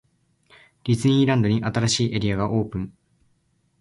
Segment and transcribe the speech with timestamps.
[0.85, 2.91] ディズニーランドに、新しいエリアがオープン!!